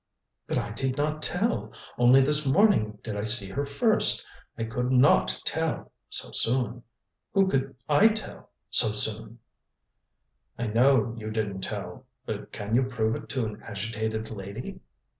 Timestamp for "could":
4.63-4.89, 7.47-7.75